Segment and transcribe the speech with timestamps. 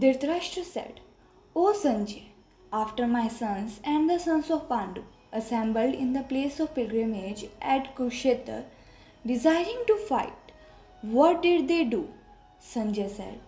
[0.00, 1.00] Dhritarashtra said,
[1.54, 2.28] O Sanjay,
[2.72, 7.94] after my sons and the sons of Pandu assembled in the place of pilgrimage at
[7.94, 8.64] Kurukshetra,
[9.26, 10.52] desiring to fight,
[11.02, 12.08] what did they do?
[12.58, 13.40] Sanjay said,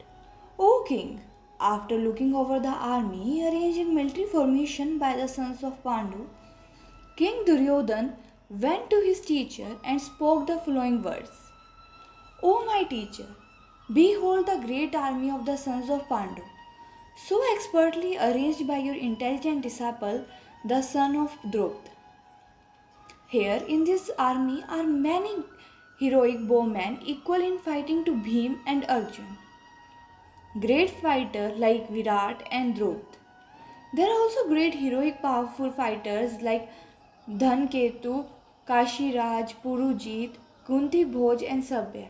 [0.59, 1.23] O king,
[1.59, 6.27] after looking over the army arranged in military formation by the sons of Pandu,
[7.17, 8.13] King Duryodhan
[8.51, 11.31] went to his teacher and spoke the following words
[12.43, 13.29] O my teacher,
[13.91, 16.43] behold the great army of the sons of Pandu,
[17.17, 20.25] so expertly arranged by your intelligent disciple,
[20.65, 21.89] the son of Drupad.
[23.29, 25.43] Here in this army are many
[25.99, 29.39] heroic bowmen equal in fighting to Bhim and Arjun.
[30.61, 33.19] Great fighters like Virat and Drupad.
[33.95, 36.69] There are also great heroic powerful fighters like
[37.29, 38.27] Dhanketu,
[38.67, 42.09] Kashiraj, Purujit, Kunti Bhoj and Saibya.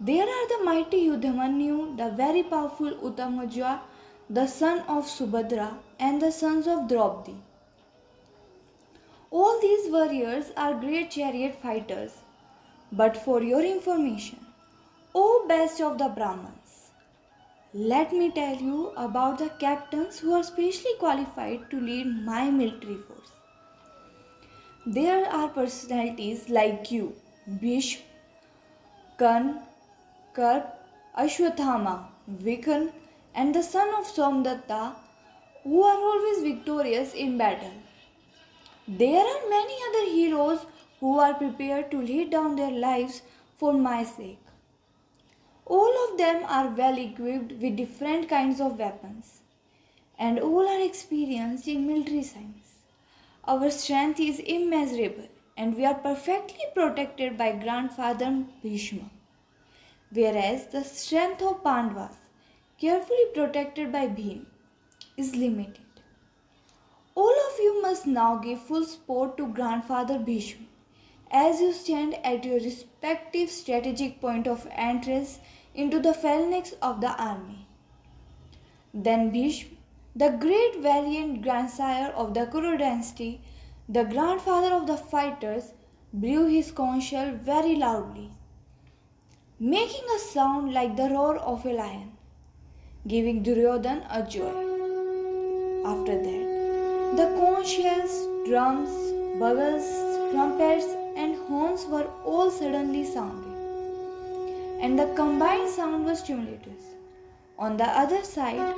[0.00, 3.80] There are the mighty Yudhamanyu, the very powerful Uttamauja,
[4.28, 7.36] the son of Subhadra, and the sons of Draupadi.
[9.30, 12.12] All these warriors are great chariot fighters.
[12.92, 14.38] But for your information,
[15.14, 16.90] O best of the Brahmans,
[17.72, 22.96] let me tell you about the captains who are specially qualified to lead my military
[22.96, 23.30] force.
[24.86, 27.14] There are personalities like you,
[27.60, 28.02] Bhishma,
[29.18, 29.60] Karn,
[30.34, 30.80] Karp,
[31.16, 32.92] Ashwathama, Vikran,
[33.34, 34.94] and the son of Somdatta
[35.62, 37.72] who are always victorious in battle.
[38.86, 40.66] There are many other heroes
[41.00, 43.22] who are prepared to lay down their lives
[43.58, 44.40] for my sake.
[45.66, 49.40] All of them are well equipped with different kinds of weapons,
[50.18, 52.74] and all are experienced in military science.
[53.44, 59.10] Our strength is immeasurable, and we are perfectly protected by grandfather Bhishma,
[60.14, 62.16] whereas the strength of Pandavas,
[62.78, 64.46] carefully protected by Bhim,
[65.16, 65.80] is limited.
[67.14, 70.66] All of you must now give full support to grandfather Bhishma
[71.30, 75.40] as you stand at your respective strategic point of entrance
[75.74, 77.66] into the phalanx of the army.
[78.92, 79.76] Then Bhishma,
[80.14, 83.40] the great valiant grandsire of the Kuru dynasty,
[83.88, 85.72] the grandfather of the fighters,
[86.12, 88.30] blew his conch shell very loudly,
[89.60, 92.10] making a sound like the roar of a lion,
[93.06, 94.52] giving Duryodhan a joy.
[95.86, 98.90] After that, the conch shells, drums,
[99.38, 99.86] bugles,
[100.32, 106.82] trumpets, and horns were all suddenly sounded, and the combined sound was tumultuous.
[107.56, 108.74] On the other side,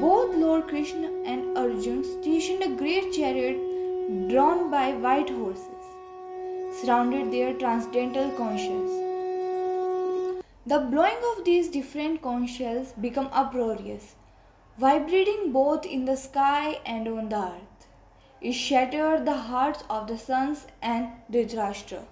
[0.00, 3.56] both Lord Krishna and Arjun stationed a great chariot
[4.30, 5.66] drawn by white horses,
[6.80, 9.11] surrounded their transcendental conscience.
[10.64, 14.14] The blowing of these different conch shells became uproarious,
[14.78, 17.88] vibrating both in the sky and on the earth.
[18.40, 22.04] It shattered the hearts of the sons and Dhritarashtra.